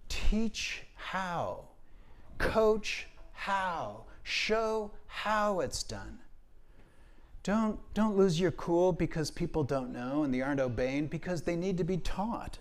Teach 0.09 0.83
how, 0.95 1.69
coach 2.37 3.07
how, 3.45 4.01
show 4.23 4.89
how 5.05 5.59
it's 5.59 5.83
done. 5.83 6.17
Don't, 7.43 7.77
don't 7.93 8.17
lose 8.17 8.39
your 8.39 8.49
cool 8.49 8.91
because 8.91 9.29
people 9.29 9.63
don't 9.63 9.93
know 9.93 10.23
and 10.23 10.33
they 10.33 10.41
aren't 10.41 10.59
obeying 10.59 11.05
because 11.05 11.43
they 11.43 11.55
need 11.55 11.77
to 11.77 11.83
be 11.83 11.97
taught. 11.97 12.57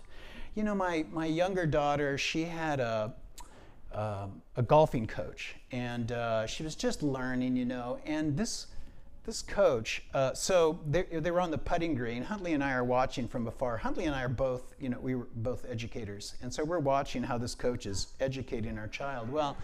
You 0.53 0.61
know, 0.61 0.75
my, 0.75 1.03
my 1.11 1.25
younger 1.25 1.65
daughter, 1.65 2.19
she 2.19 2.43
had 2.43 2.79
a, 2.79 3.15
uh, 3.95 4.27
a 4.57 4.61
golfing 4.61 5.07
coach, 5.07 5.55
and 5.71 6.11
uh, 6.11 6.45
she 6.45 6.61
was 6.61 6.75
just 6.75 7.01
learning, 7.01 7.55
you 7.55 7.65
know. 7.65 7.97
And 8.05 8.37
this, 8.37 8.67
this 9.25 9.41
coach, 9.41 10.03
uh, 10.13 10.35
so 10.35 10.79
they, 10.85 11.01
they 11.03 11.31
were 11.31 11.41
on 11.41 11.49
the 11.49 11.57
putting 11.57 11.95
green. 11.95 12.21
Huntley 12.21 12.53
and 12.53 12.63
I 12.63 12.73
are 12.73 12.83
watching 12.83 13.27
from 13.27 13.47
afar. 13.47 13.77
Huntley 13.77 14.05
and 14.05 14.13
I 14.13 14.21
are 14.21 14.29
both, 14.29 14.75
you 14.79 14.89
know, 14.89 14.99
we 14.99 15.15
were 15.15 15.27
both 15.37 15.65
educators. 15.67 16.35
And 16.43 16.53
so 16.53 16.63
we're 16.63 16.77
watching 16.77 17.23
how 17.23 17.39
this 17.39 17.55
coach 17.55 17.87
is 17.87 18.09
educating 18.19 18.77
our 18.77 18.87
child. 18.87 19.31
Well, 19.31 19.57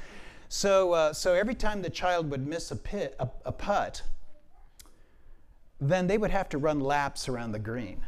so, 0.54 0.92
uh, 0.92 1.14
so 1.14 1.34
every 1.34 1.56
time 1.56 1.82
the 1.82 1.90
child 1.90 2.30
would 2.30 2.46
miss 2.46 2.72
a, 2.72 2.76
pit, 2.76 3.16
a, 3.22 3.30
a 3.46 3.54
putt, 3.54 4.02
then 5.80 6.08
they 6.08 6.18
would 6.18 6.30
have 6.30 6.50
to 6.50 6.58
run 6.58 6.82
laps 6.82 7.30
around 7.30 7.54
the 7.54 7.60
green 7.60 8.04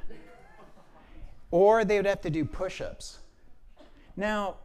or 1.52 1.86
they 1.86 1.96
would 1.96 2.06
have 2.06 2.20
to 2.20 2.30
do 2.30 2.44
push 2.44 2.82
ups. 2.82 3.20
Now, 4.18 4.56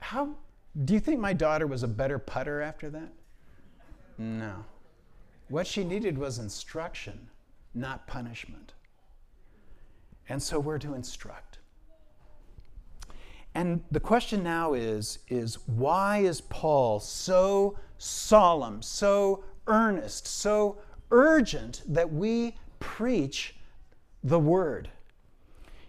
how 0.00 0.30
do 0.84 0.94
you 0.94 0.98
think 0.98 1.20
my 1.20 1.32
daughter 1.32 1.68
was 1.68 1.84
a 1.84 1.88
better 1.88 2.18
putter 2.18 2.60
after 2.60 2.90
that? 2.90 3.12
No. 4.18 4.64
What 5.46 5.68
she 5.68 5.84
needed 5.84 6.18
was 6.18 6.40
instruction, 6.40 7.28
not 7.72 8.08
punishment. 8.08 8.72
And 10.28 10.42
so 10.42 10.58
we're 10.58 10.80
to 10.80 10.94
instruct. 10.94 11.55
And 13.56 13.82
the 13.90 14.00
question 14.00 14.42
now 14.42 14.74
is, 14.74 15.18
is 15.28 15.58
why 15.66 16.18
is 16.18 16.40
Paul 16.42 17.00
so 17.00 17.78
solemn, 17.98 18.82
so 18.82 19.44
earnest, 19.66 20.26
so 20.26 20.78
urgent 21.10 21.82
that 21.88 22.12
we 22.12 22.56
preach 22.80 23.56
the 24.22 24.38
word? 24.38 24.90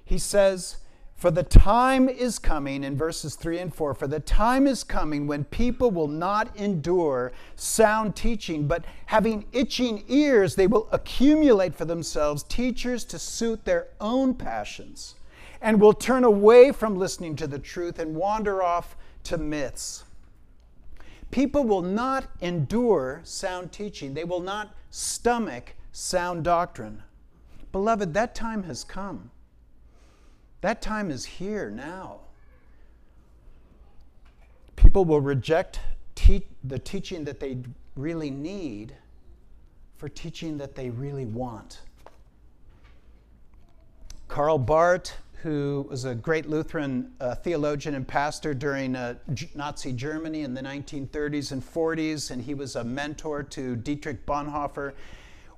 he 0.07 0.17
says, 0.17 0.77
For 1.15 1.29
the 1.31 1.43
time 1.43 2.07
is 2.07 2.39
coming, 2.39 2.85
in 2.85 2.95
verses 2.95 3.35
3 3.35 3.59
and 3.59 3.75
4, 3.75 3.93
for 3.93 4.07
the 4.07 4.21
time 4.21 4.65
is 4.65 4.85
coming 4.85 5.27
when 5.27 5.43
people 5.43 5.91
will 5.91 6.07
not 6.07 6.55
endure 6.55 7.33
sound 7.57 8.15
teaching, 8.15 8.67
but 8.67 8.85
having 9.07 9.45
itching 9.51 10.05
ears, 10.07 10.55
they 10.55 10.65
will 10.65 10.87
accumulate 10.93 11.75
for 11.75 11.83
themselves 11.83 12.43
teachers 12.43 13.03
to 13.03 13.19
suit 13.19 13.65
their 13.65 13.89
own 13.99 14.33
passions, 14.33 15.15
and 15.61 15.81
will 15.81 15.93
turn 15.93 16.23
away 16.23 16.71
from 16.71 16.95
listening 16.95 17.35
to 17.35 17.47
the 17.47 17.59
truth 17.59 17.99
and 17.99 18.15
wander 18.15 18.61
off 18.61 18.95
to 19.23 19.37
myths. 19.37 20.03
People 21.31 21.63
will 21.63 21.81
not 21.81 22.27
endure 22.41 23.21
sound 23.23 23.71
teaching, 23.71 24.13
they 24.13 24.23
will 24.23 24.39
not 24.39 24.75
stomach 24.91 25.75
sound 25.91 26.43
doctrine. 26.43 27.03
Beloved, 27.71 28.13
that 28.13 28.33
time 28.33 28.63
has 28.63 28.83
come. 28.83 29.29
That 30.61 30.81
time 30.81 31.11
is 31.11 31.25
here 31.25 31.69
now. 31.69 32.21
People 34.75 35.05
will 35.05 35.21
reject 35.21 35.79
te- 36.15 36.47
the 36.63 36.79
teaching 36.79 37.25
that 37.25 37.39
they 37.39 37.57
really 37.95 38.31
need 38.31 38.95
for 39.97 40.07
teaching 40.07 40.57
that 40.57 40.75
they 40.75 40.89
really 40.89 41.25
want. 41.25 41.81
Karl 44.27 44.57
Barth, 44.57 45.13
who 45.43 45.85
was 45.89 46.05
a 46.05 46.15
great 46.15 46.49
Lutheran 46.49 47.11
uh, 47.19 47.35
theologian 47.35 47.95
and 47.95 48.07
pastor 48.07 48.53
during 48.53 48.95
uh, 48.95 49.15
Nazi 49.55 49.93
Germany 49.93 50.41
in 50.41 50.53
the 50.53 50.61
1930s 50.61 51.51
and 51.51 51.63
40s, 51.63 52.31
and 52.31 52.41
he 52.41 52.53
was 52.53 52.75
a 52.75 52.83
mentor 52.83 53.43
to 53.43 53.75
Dietrich 53.75 54.25
Bonhoeffer. 54.25 54.93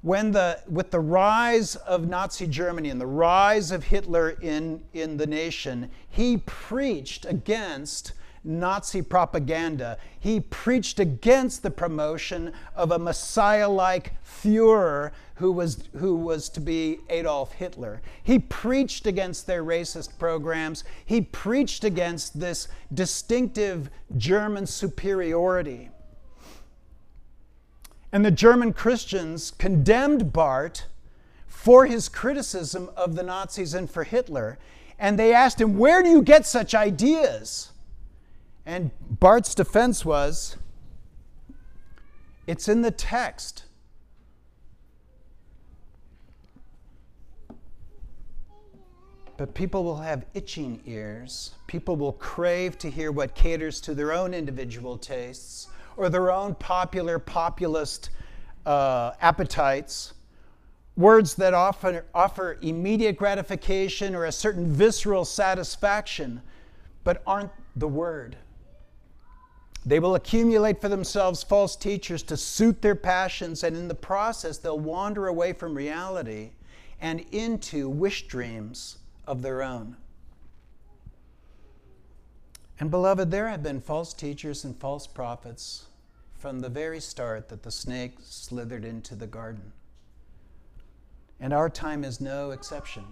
When 0.02 0.32
the, 0.32 0.62
with 0.68 0.92
the 0.92 1.00
rise 1.00 1.76
of 1.76 2.08
Nazi 2.08 2.48
Germany 2.48 2.90
and 2.90 3.00
the 3.00 3.08
rise 3.08 3.72
of 3.72 3.84
Hitler 3.84 4.32
in, 4.42 4.82
in 4.94 5.18
the 5.18 5.28
nation, 5.28 5.90
he 6.10 6.38
preached 6.38 7.26
against 7.26 8.14
Nazi 8.44 9.02
propaganda. 9.02 9.98
He 10.20 10.40
preached 10.40 11.00
against 11.00 11.64
the 11.64 11.72
promotion 11.72 12.54
of 12.76 12.92
a 12.92 13.00
Messiah 13.00 13.70
like 13.70 14.14
Fuhrer 14.24 15.12
who 15.36 15.52
was, 15.52 15.88
who 15.98 16.16
was 16.16 16.50
to 16.50 16.60
be 16.60 17.00
Adolf 17.10 17.54
Hitler. 17.54 18.02
He 18.24 18.40
preached 18.40 19.08
against 19.08 19.48
their 19.48 19.64
racist 19.64 20.18
programs. 20.20 20.84
He 21.06 21.22
preached 21.22 21.84
against 21.84 22.40
this 22.40 22.68
distinctive 22.94 23.90
German 24.18 24.68
superiority. 24.68 25.90
And 28.12 28.26
the 28.26 28.32
German 28.32 28.74
Christians 28.74 29.52
condemned 29.52 30.34
Barth 30.34 30.84
for 31.48 31.86
his 31.86 32.10
criticism 32.10 32.90
of 32.98 33.16
the 33.16 33.24
Nazis 33.24 33.74
and 33.74 33.90
for 33.90 34.04
Hitler. 34.04 34.58
And 34.98 35.18
they 35.18 35.34
asked 35.34 35.62
him, 35.62 35.78
Where 35.78 36.02
do 36.02 36.10
you 36.10 36.22
get 36.22 36.46
such 36.46 36.74
ideas? 36.74 37.72
And 38.70 38.92
Barth's 39.20 39.56
defense 39.56 40.06
was, 40.06 40.56
It's 42.46 42.68
in 42.68 42.84
the 42.84 42.92
text. 42.92 43.64
But 49.38 49.56
people 49.56 49.84
will 49.84 49.98
have 49.98 50.24
itching 50.36 50.84
ears. 50.86 51.56
People 51.66 51.96
will 51.96 52.14
crave 52.14 52.78
to 52.78 52.92
hear 52.92 53.12
what 53.12 53.34
caters 53.34 53.82
to 53.82 53.96
their 53.96 54.14
own 54.14 54.36
individual 54.36 55.00
tastes 55.00 55.70
or 55.98 56.08
their 56.08 56.30
own 56.30 56.54
popular 56.54 57.18
populist 57.18 58.12
uh, 58.68 59.14
appetites. 59.20 60.14
Words 60.96 61.34
that 61.38 61.56
often 61.56 62.02
offer 62.14 62.60
immediate 62.62 63.18
gratification 63.18 64.14
or 64.14 64.26
a 64.26 64.32
certain 64.32 64.72
visceral 64.72 65.26
satisfaction, 65.26 66.44
but 67.04 67.24
aren't 67.26 67.52
the 67.76 67.88
word. 67.88 68.38
They 69.86 70.00
will 70.00 70.16
accumulate 70.16 70.82
for 70.82 70.90
themselves 70.90 71.42
false 71.42 71.76
teachers 71.76 72.22
to 72.24 72.38
suit 72.38 72.82
their 72.82 72.96
passions, 72.96 73.64
and 73.64 73.76
in 73.76 73.88
the 73.88 73.96
process, 73.96 74.58
they'll 74.58 74.80
wander 74.80 75.28
away 75.28 75.54
from 75.54 75.76
reality 75.76 76.52
and 77.00 77.22
into 77.32 77.90
wish 77.90 78.28
dreams 78.28 78.98
of 79.26 79.42
their 79.42 79.64
own. 79.64 79.96
And, 82.80 82.92
beloved, 82.92 83.32
there 83.32 83.50
have 83.50 83.64
been 83.64 83.82
false 83.82 84.14
teachers 84.14 84.64
and 84.64 84.78
false 84.78 85.08
prophets 85.08 85.86
from 86.38 86.60
the 86.60 86.70
very 86.70 87.02
start 87.02 87.50
that 87.50 87.64
the 87.64 87.72
snake 87.72 88.18
slithered 88.22 88.86
into 88.86 89.16
the 89.16 89.28
garden. 89.28 89.74
And 91.40 91.54
our 91.54 91.70
time 91.70 92.04
is 92.04 92.22
no 92.22 92.52
exception. 92.52 93.06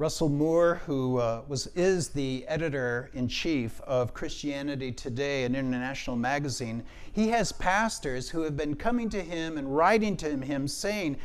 Russell 0.00 0.30
Moore, 0.30 0.80
who 0.86 1.18
uh, 1.18 1.42
was, 1.46 1.66
is 1.74 2.08
the 2.08 2.42
editor 2.48 3.10
in 3.12 3.28
chief 3.28 3.82
of 3.82 4.14
Christianity 4.14 4.92
Today, 4.92 5.44
an 5.44 5.54
international 5.54 6.16
magazine, 6.16 6.82
he 7.12 7.28
has 7.28 7.52
pastors 7.52 8.30
who 8.30 8.40
have 8.40 8.56
been 8.56 8.76
coming 8.76 9.10
to 9.10 9.20
him 9.20 9.58
and 9.58 9.76
writing 9.76 10.16
to 10.16 10.38
him 10.38 10.66
saying, 10.66 11.18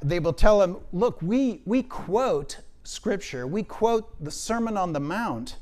they 0.00 0.20
will 0.20 0.32
tell 0.32 0.62
him, 0.62 0.76
Look, 0.92 1.20
we, 1.20 1.60
we 1.64 1.82
quote 1.82 2.60
scripture, 2.84 3.48
we 3.48 3.64
quote 3.64 4.08
the 4.22 4.30
Sermon 4.30 4.76
on 4.76 4.92
the 4.92 5.00
Mount, 5.00 5.56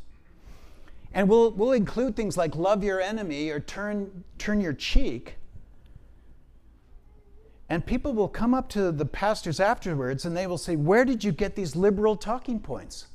and 1.15 1.31
we'll, 1.31 1.53
we'll 1.53 1.73
include 1.73 2.17
things 2.17 2.37
like 2.37 2.55
love 2.55 2.85
your 2.85 3.01
enemy 3.01 3.49
or 3.49 3.61
turn, 3.61 4.25
turn 4.37 4.61
your 4.61 4.75
cheek. 4.75 5.37
And 7.69 7.85
people 7.85 8.15
will 8.15 8.29
come 8.29 8.55
up 8.55 8.69
to 8.71 8.93
the 8.93 9.05
pastors 9.05 9.59
afterwards 9.59 10.25
and 10.25 10.37
they 10.37 10.47
will 10.47 10.59
say, 10.59 10.77
Where 10.77 11.05
did 11.05 11.25
you 11.25 11.33
get 11.33 11.57
these 11.57 11.75
liberal 11.75 12.17
talking 12.17 12.61
points? 12.61 13.07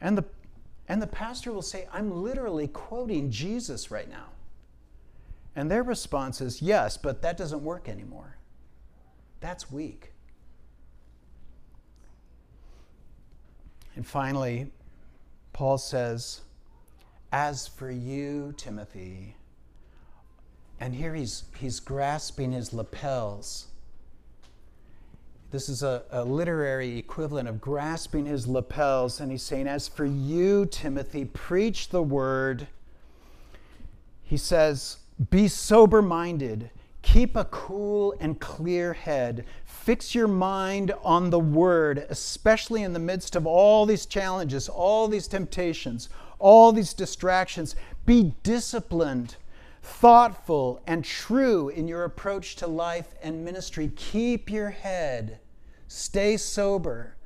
And 0.00 0.18
the, 0.18 0.24
and 0.86 1.00
the 1.00 1.06
pastor 1.06 1.52
will 1.52 1.62
say, 1.62 1.88
I'm 1.92 2.10
literally 2.10 2.68
quoting 2.68 3.30
Jesus 3.30 3.90
right 3.90 4.08
now. 4.08 4.26
And 5.56 5.70
their 5.70 5.82
response 5.82 6.42
is, 6.42 6.60
Yes, 6.60 6.98
but 6.98 7.22
that 7.22 7.38
doesn't 7.38 7.62
work 7.62 7.88
anymore. 7.88 8.36
That's 9.40 9.70
weak. 9.70 10.12
And 13.96 14.06
finally, 14.06 14.70
Paul 15.54 15.78
says, 15.78 16.42
As 17.32 17.66
for 17.66 17.90
you, 17.90 18.52
Timothy, 18.58 19.36
and 20.80 20.94
here 20.94 21.14
he's, 21.14 21.44
he's 21.58 21.80
grasping 21.80 22.52
his 22.52 22.72
lapels. 22.72 23.68
This 25.50 25.68
is 25.68 25.82
a, 25.82 26.02
a 26.10 26.24
literary 26.24 26.98
equivalent 26.98 27.48
of 27.48 27.60
grasping 27.60 28.26
his 28.26 28.46
lapels, 28.46 29.20
and 29.20 29.30
he's 29.30 29.42
saying, 29.42 29.68
As 29.68 29.86
for 29.86 30.04
you, 30.04 30.66
Timothy, 30.66 31.24
preach 31.24 31.90
the 31.90 32.02
word. 32.02 32.66
He 34.22 34.36
says, 34.36 34.98
Be 35.30 35.46
sober 35.46 36.02
minded 36.02 36.70
Keep 37.04 37.36
a 37.36 37.44
cool 37.44 38.14
and 38.18 38.40
clear 38.40 38.94
head. 38.94 39.44
Fix 39.66 40.14
your 40.14 40.26
mind 40.26 40.92
on 41.04 41.28
the 41.28 41.38
Word, 41.38 42.06
especially 42.08 42.82
in 42.82 42.94
the 42.94 42.98
midst 42.98 43.36
of 43.36 43.46
all 43.46 43.84
these 43.84 44.06
challenges, 44.06 44.70
all 44.70 45.06
these 45.06 45.28
temptations, 45.28 46.08
all 46.38 46.72
these 46.72 46.94
distractions. 46.94 47.76
Be 48.06 48.34
disciplined, 48.42 49.36
thoughtful, 49.84 50.80
and 50.86 51.04
true 51.04 51.68
in 51.68 51.86
your 51.86 52.04
approach 52.04 52.56
to 52.56 52.66
life 52.66 53.14
and 53.22 53.44
ministry. 53.44 53.92
Keep 53.94 54.50
your 54.50 54.70
head. 54.70 55.40
Stay 55.88 56.38
sober. 56.38 57.16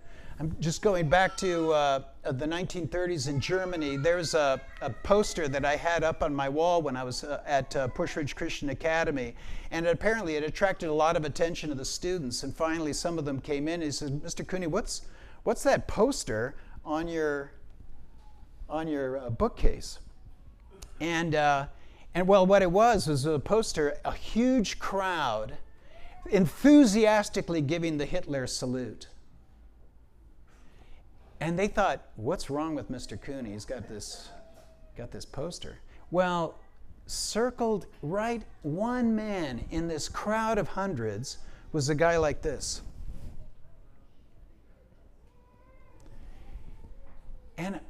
I'm 0.41 0.55
just 0.59 0.83
going 0.83 1.09
back 1.09 1.37
to 1.39 1.73
uh, 1.73 2.03
the 2.25 2.47
1930s 2.47 3.29
in 3.29 3.41
Germany. 3.41 3.97
There's 3.97 4.35
a, 4.35 4.61
a, 4.81 4.91
poster 4.91 5.49
that 5.49 5.65
I 5.65 5.77
had 5.77 6.05
up 6.05 6.23
on 6.23 6.35
my 6.35 6.49
wall 6.49 6.83
when 6.83 6.97
I 6.97 7.05
was 7.05 7.25
uh, 7.25 7.43
at 7.47 7.75
uh, 7.75 7.89
Puschridge 7.89 8.35
Christian 8.35 8.71
Academy, 8.71 9.35
and 9.71 9.87
apparently 9.87 10.35
it 10.37 10.45
attracted 10.45 10.89
a 10.89 10.93
lot 10.93 11.17
of 11.17 11.25
attention 11.25 11.71
to 11.71 11.75
the 11.75 11.85
students. 11.85 12.43
And 12.43 12.55
finally, 12.55 12.93
some 12.93 13.19
of 13.19 13.25
them 13.25 13.41
came 13.41 13.67
in 13.67 13.83
and 13.83 13.95
said, 13.95 14.21
"Mr. 14.21 14.47
Cooney, 14.47 14.67
what's 14.69 15.03
what's 15.45 15.63
that 15.65 15.89
poster 15.89 16.57
on 16.85 17.09
your 17.09 17.53
on 18.69 18.87
your 18.87 19.19
uh, 19.19 19.31
bookcase?" 19.31 19.99
And 21.01 21.35
uh, 21.35 21.67
and 22.15 22.27
well, 22.27 22.47
what 22.47 22.63
it 22.63 22.71
was 22.71 23.07
was 23.07 23.27
a 23.27 23.39
poster, 23.39 23.97
a 24.05 24.13
huge 24.13 24.79
crowd 24.79 25.59
enthusiastically 26.31 27.61
giving 27.61 27.99
the 27.99 28.07
Hitler 28.07 28.47
salute. 28.47 29.09
And 31.41 31.59
they 31.59 31.69
thought, 31.69 32.03
what's 32.17 32.51
wrong 32.51 32.75
with 32.75 32.91
Mr. 32.91 33.21
Cooney? 33.21 33.53
He's 33.53 33.65
got 33.65 33.89
this, 33.89 34.29
got 34.97 35.11
this 35.11 35.25
poster. 35.25 35.79
Well, 36.11 36.59
circled 37.07 37.87
right 38.03 38.43
one 38.63 39.15
man 39.15 39.65
in 39.71 39.89
this 39.89 40.09
crowd 40.09 40.59
of 40.59 40.69
hundreds 40.69 41.39
was 41.73 41.89
a 41.89 41.95
guy 41.95 42.17
like 42.17 42.43
this. 42.43 42.83
And 47.57 47.81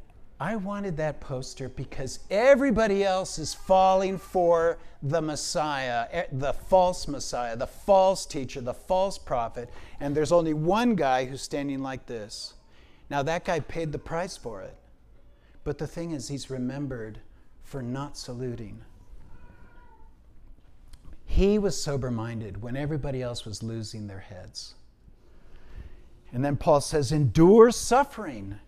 I 0.41 0.55
wanted 0.55 0.97
that 0.99 1.21
poster 1.21 1.69
because 1.69 2.21
everybody 2.31 3.05
else 3.05 3.39
is 3.39 3.55
falling 3.55 4.19
for 4.19 4.79
the 5.03 5.21
Messiah, 5.21 6.07
eh, 6.13 6.27
the 6.31 6.53
false 6.53 7.09
Messiah, 7.09 7.57
the 7.57 7.67
false 7.67 8.25
teacher, 8.25 8.61
the 8.61 8.75
false 8.75 9.19
prophet, 9.19 9.69
and 9.99 10.15
there's 10.15 10.31
only 10.31 10.55
one 10.55 10.95
guy 10.95 11.25
who's 11.25 11.43
standing 11.43 11.83
like 11.83 12.07
this. 12.07 12.55
Now, 13.11 13.23
that 13.25 13.45
guy 13.45 13.61
paid 13.61 13.91
the 13.91 13.99
price 13.99 14.37
for 14.37 14.63
it. 14.63 14.77
But 15.65 15.79
the 15.79 15.87
thing 15.87 16.13
is, 16.13 16.29
he's 16.29 16.51
remembered 16.51 17.19
for 17.63 17.83
not 17.83 18.17
saluting. 18.17 18.83
He 21.25 21.59
was 21.59 21.81
sober 21.83 22.11
minded 22.11 22.63
when 22.63 22.77
everybody 22.77 23.23
else 23.23 23.45
was 23.45 23.63
losing 23.63 24.07
their 24.07 24.21
heads. 24.21 24.75
And 26.33 26.45
then 26.45 26.57
Paul 26.57 26.81
says, 26.81 27.13
endure 27.13 27.71
suffering. 27.71 28.59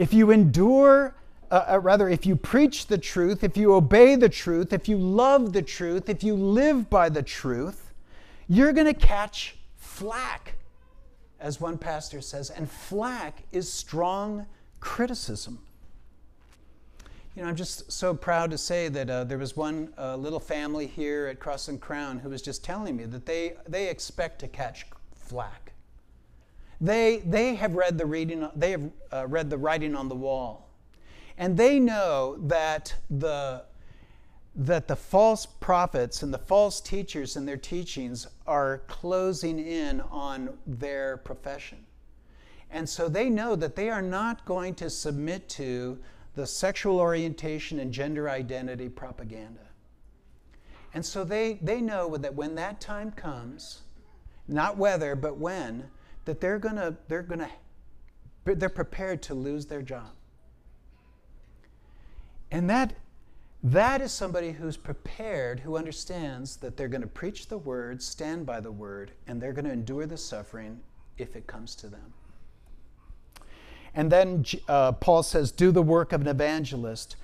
If 0.00 0.14
you 0.14 0.30
endure, 0.30 1.14
uh, 1.50 1.64
uh, 1.72 1.80
rather, 1.80 2.08
if 2.08 2.24
you 2.24 2.34
preach 2.34 2.86
the 2.86 2.96
truth, 2.96 3.44
if 3.44 3.54
you 3.54 3.74
obey 3.74 4.16
the 4.16 4.30
truth, 4.30 4.72
if 4.72 4.88
you 4.88 4.96
love 4.96 5.52
the 5.52 5.60
truth, 5.60 6.08
if 6.08 6.24
you 6.24 6.34
live 6.34 6.88
by 6.88 7.10
the 7.10 7.22
truth, 7.22 7.92
you're 8.48 8.72
going 8.72 8.86
to 8.86 8.94
catch 8.94 9.56
flack 9.76 10.54
as 11.38 11.60
one 11.60 11.76
pastor 11.76 12.22
says, 12.22 12.48
and 12.48 12.70
flack 12.70 13.42
is 13.52 13.70
strong 13.70 14.46
criticism. 14.80 15.58
You 17.36 17.42
know, 17.42 17.50
I'm 17.50 17.56
just 17.56 17.92
so 17.92 18.14
proud 18.14 18.50
to 18.52 18.58
say 18.58 18.88
that 18.88 19.10
uh, 19.10 19.24
there 19.24 19.36
was 19.36 19.54
one 19.54 19.92
uh, 19.98 20.16
little 20.16 20.40
family 20.40 20.86
here 20.86 21.26
at 21.26 21.40
Cross 21.40 21.68
and 21.68 21.78
Crown 21.78 22.20
who 22.20 22.30
was 22.30 22.40
just 22.40 22.64
telling 22.64 22.96
me 22.96 23.04
that 23.04 23.26
they, 23.26 23.52
they 23.68 23.90
expect 23.90 24.38
to 24.38 24.48
catch 24.48 24.86
flack. 25.14 25.69
They, 26.80 27.18
they 27.18 27.54
have 27.56 27.74
read 27.74 27.98
the 27.98 28.06
reading, 28.06 28.48
they 28.56 28.70
have 28.70 28.90
uh, 29.12 29.26
read 29.26 29.50
the 29.50 29.58
writing 29.58 29.94
on 29.94 30.08
the 30.08 30.14
wall. 30.14 30.70
And 31.36 31.56
they 31.56 31.78
know 31.78 32.36
that 32.42 32.94
the 33.08 33.64
that 34.56 34.88
the 34.88 34.96
false 34.96 35.46
prophets 35.46 36.22
and 36.22 36.34
the 36.34 36.38
false 36.38 36.80
teachers 36.80 37.36
and 37.36 37.46
their 37.46 37.56
teachings 37.56 38.26
are 38.46 38.78
closing 38.88 39.58
in 39.58 40.00
on 40.02 40.58
their 40.66 41.18
profession. 41.18 41.78
And 42.70 42.88
so 42.88 43.08
they 43.08 43.30
know 43.30 43.56
that 43.56 43.76
they 43.76 43.90
are 43.90 44.02
not 44.02 44.44
going 44.44 44.74
to 44.76 44.90
submit 44.90 45.48
to 45.50 45.98
the 46.34 46.46
sexual 46.46 46.98
orientation 46.98 47.78
and 47.80 47.92
gender 47.92 48.28
identity 48.28 48.88
propaganda. 48.88 49.66
And 50.94 51.04
so 51.04 51.24
they, 51.24 51.58
they 51.62 51.80
know 51.80 52.16
that 52.16 52.34
when 52.34 52.56
that 52.56 52.80
time 52.80 53.12
comes, 53.12 53.82
not 54.48 54.76
whether, 54.76 55.14
but 55.14 55.36
when, 55.36 55.90
that 56.24 56.40
they're 56.40 56.58
gonna, 56.58 56.96
they're 57.08 57.22
gonna, 57.22 57.50
they're 58.44 58.68
prepared 58.68 59.22
to 59.22 59.34
lose 59.34 59.66
their 59.66 59.82
job. 59.82 60.10
And 62.50 62.68
that, 62.68 62.94
that 63.62 64.00
is 64.00 64.12
somebody 64.12 64.52
who's 64.52 64.76
prepared, 64.76 65.60
who 65.60 65.76
understands 65.76 66.56
that 66.56 66.76
they're 66.76 66.88
going 66.88 67.02
to 67.02 67.06
preach 67.06 67.48
the 67.48 67.58
word, 67.58 68.02
stand 68.02 68.44
by 68.44 68.60
the 68.60 68.72
word, 68.72 69.12
and 69.26 69.40
they're 69.40 69.52
going 69.52 69.66
to 69.66 69.72
endure 69.72 70.06
the 70.06 70.16
suffering 70.16 70.80
if 71.18 71.36
it 71.36 71.46
comes 71.46 71.74
to 71.76 71.88
them. 71.88 72.12
And 73.94 74.10
then 74.10 74.44
uh, 74.68 74.92
Paul 74.92 75.22
says, 75.22 75.52
Do 75.52 75.70
the 75.72 75.82
work 75.82 76.12
of 76.12 76.20
an 76.22 76.28
evangelist. 76.28 77.16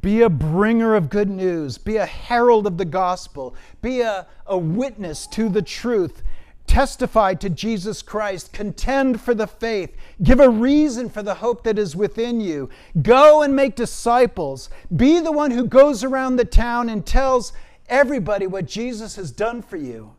Be 0.00 0.22
a 0.22 0.30
bringer 0.30 0.94
of 0.94 1.10
good 1.10 1.28
news. 1.28 1.78
Be 1.78 1.96
a 1.96 2.06
herald 2.06 2.66
of 2.66 2.78
the 2.78 2.84
gospel. 2.84 3.54
Be 3.82 4.00
a, 4.00 4.26
a 4.46 4.56
witness 4.56 5.26
to 5.28 5.48
the 5.48 5.62
truth. 5.62 6.22
Testify 6.66 7.34
to 7.34 7.48
Jesus 7.50 8.02
Christ. 8.02 8.52
Contend 8.52 9.20
for 9.20 9.34
the 9.34 9.46
faith. 9.46 9.96
Give 10.22 10.40
a 10.40 10.48
reason 10.48 11.08
for 11.08 11.22
the 11.22 11.34
hope 11.34 11.64
that 11.64 11.78
is 11.78 11.96
within 11.96 12.40
you. 12.40 12.68
Go 13.02 13.42
and 13.42 13.54
make 13.54 13.76
disciples. 13.76 14.70
Be 14.94 15.20
the 15.20 15.32
one 15.32 15.50
who 15.50 15.66
goes 15.66 16.04
around 16.04 16.36
the 16.36 16.44
town 16.44 16.88
and 16.88 17.04
tells 17.04 17.52
everybody 17.88 18.46
what 18.46 18.66
Jesus 18.66 19.16
has 19.16 19.30
done 19.30 19.62
for 19.62 19.76
you. 19.76 20.14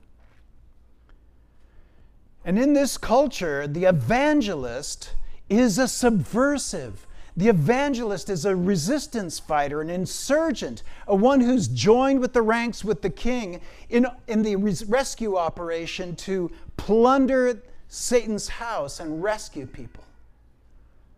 And 2.46 2.58
in 2.58 2.74
this 2.74 2.98
culture, 2.98 3.68
the 3.68 3.86
evangelist 3.86 5.14
is 5.50 5.78
a 5.78 5.88
subversive. 5.88 7.07
The 7.38 7.50
evangelist 7.50 8.32
is 8.32 8.46
a 8.46 8.56
resistance 8.56 9.38
fighter, 9.38 9.80
an 9.80 9.92
insurgent, 9.92 10.82
a 11.08 11.16
one 11.16 11.40
who's 11.40 11.68
joined 11.68 12.20
with 12.20 12.34
the 12.34 12.42
ranks 12.42 12.84
with 12.84 13.04
the 13.04 13.12
king 13.12 13.62
in, 13.90 14.08
in 14.28 14.42
the 14.42 14.56
res- 14.56 14.86
rescue 14.86 15.38
operation 15.38 16.16
to 16.16 16.52
plunder 16.78 17.62
Satan's 17.90 18.48
house 18.48 19.00
and 19.00 19.22
rescue 19.22 19.68
people. 19.68 20.04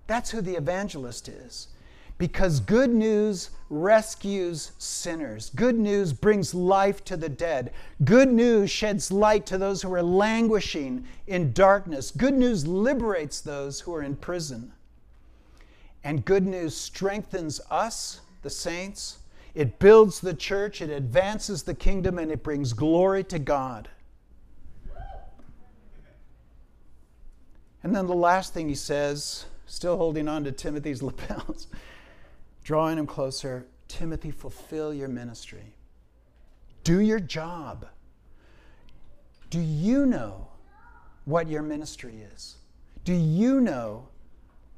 That's 0.08 0.30
who 0.30 0.42
the 0.42 0.56
evangelist 0.56 1.30
is. 1.30 1.70
Because 2.18 2.60
good 2.60 2.90
news 2.90 3.52
rescues 3.70 4.74
sinners. 4.78 5.52
Good 5.56 5.80
news 5.80 6.12
brings 6.12 6.54
life 6.54 7.02
to 7.06 7.16
the 7.16 7.30
dead. 7.30 7.72
Good 8.04 8.30
news 8.30 8.70
sheds 8.70 9.10
light 9.10 9.46
to 9.46 9.58
those 9.58 9.84
who 9.84 9.94
are 9.94 10.04
languishing 10.04 11.06
in 11.28 11.54
darkness. 11.54 12.12
Good 12.12 12.34
news 12.34 12.68
liberates 12.68 13.40
those 13.40 13.80
who 13.80 13.96
are 13.96 14.04
in 14.04 14.18
prison. 14.18 14.74
And 16.10 16.26
good 16.26 16.48
news 16.48 16.76
strengthens 16.76 17.62
us, 17.70 18.22
the 18.42 18.50
saints. 18.50 19.20
It 19.54 19.78
builds 19.78 20.20
the 20.20 20.34
church, 20.34 20.82
it 20.82 20.90
advances 20.90 21.62
the 21.62 21.76
kingdom, 21.76 22.18
and 22.18 22.32
it 22.32 22.42
brings 22.42 22.74
glory 22.74 23.24
to 23.26 23.38
God. 23.38 23.90
And 27.84 27.96
then 27.96 28.08
the 28.08 28.16
last 28.16 28.56
thing 28.56 28.68
he 28.68 28.74
says, 28.74 29.46
still 29.68 29.98
holding 29.98 30.28
on 30.28 30.44
to 30.46 30.52
Timothy's 30.52 31.04
lapels 31.04 31.68
drawing 32.64 32.98
him 32.98 33.06
closer 33.06 33.68
Timothy, 33.88 34.32
fulfill 34.32 34.92
your 34.92 35.10
ministry. 35.10 35.76
Do 36.84 37.02
your 37.02 37.20
job. 37.20 37.86
Do 39.52 39.60
you 39.60 40.08
know 40.08 40.48
what 41.26 41.48
your 41.48 41.62
ministry 41.62 42.24
is? 42.34 42.56
Do 43.04 43.14
you 43.14 43.62
know 43.62 44.08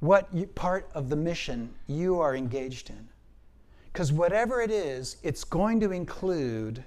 what 0.01 0.27
you, 0.33 0.47
part 0.47 0.89
of 0.93 1.09
the 1.09 1.15
mission 1.15 1.73
you 1.87 2.19
are 2.19 2.35
engaged 2.35 2.89
in? 2.89 3.07
Because 3.93 4.11
whatever 4.11 4.61
it 4.61 4.71
is, 4.71 5.17
it's 5.23 5.43
going 5.43 5.79
to 5.79 5.91
include 5.91 6.83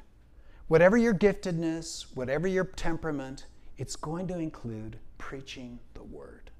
whatever 0.68 0.96
your 0.96 1.14
giftedness, 1.14 2.07
whatever 2.14 2.46
your 2.46 2.64
temperament, 2.64 3.46
it's 3.79 3.96
going 3.96 4.27
to 4.29 4.38
include 4.38 4.98
preaching 5.18 5.79
the 5.94 6.03
word 6.03 6.50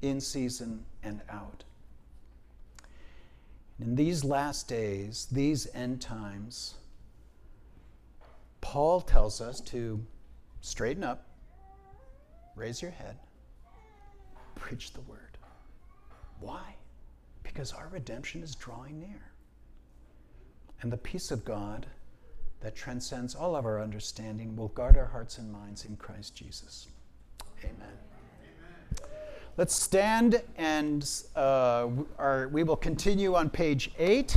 in 0.00 0.20
season 0.20 0.84
and 1.02 1.20
out. 1.30 1.64
In 3.80 3.96
these 3.96 4.24
last 4.24 4.68
days, 4.68 5.26
these 5.32 5.66
end 5.74 6.00
times, 6.00 6.74
Paul 8.60 9.00
tells 9.00 9.40
us 9.40 9.60
to 9.62 10.04
straighten 10.60 11.02
up, 11.02 11.26
raise 12.54 12.80
your 12.80 12.92
head, 12.92 13.16
preach 14.54 14.92
the 14.92 15.00
word. 15.02 15.31
Why? 16.42 16.74
Because 17.42 17.72
our 17.72 17.88
redemption 17.88 18.42
is 18.42 18.54
drawing 18.54 18.98
near. 18.98 19.30
And 20.80 20.92
the 20.92 20.96
peace 20.96 21.30
of 21.30 21.44
God 21.44 21.86
that 22.60 22.74
transcends 22.74 23.34
all 23.34 23.54
of 23.54 23.64
our 23.64 23.80
understanding 23.80 24.56
will 24.56 24.68
guard 24.68 24.96
our 24.96 25.06
hearts 25.06 25.38
and 25.38 25.50
minds 25.52 25.84
in 25.84 25.96
Christ 25.96 26.34
Jesus. 26.34 26.88
Amen. 27.64 27.96
Let's 29.56 29.74
stand 29.74 30.42
and 30.56 31.08
uh, 31.36 31.88
our, 32.18 32.48
we 32.48 32.64
will 32.64 32.76
continue 32.76 33.34
on 33.34 33.50
page 33.50 33.92
8. 33.98 34.36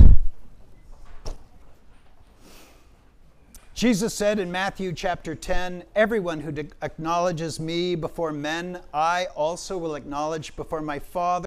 Jesus 3.74 4.14
said 4.14 4.38
in 4.38 4.52
Matthew 4.52 4.92
chapter 4.92 5.34
10 5.34 5.84
Everyone 5.94 6.40
who 6.40 6.52
acknowledges 6.82 7.58
me 7.58 7.94
before 7.94 8.32
men, 8.32 8.80
I 8.94 9.26
also 9.34 9.76
will 9.76 9.96
acknowledge 9.96 10.54
before 10.54 10.80
my 10.80 10.98
Father 10.98 11.45